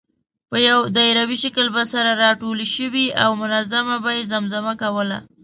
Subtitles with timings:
[0.49, 5.17] په یو دایروي شکل به سره راټولې شوې او منظومه به یې زمزمه کوله.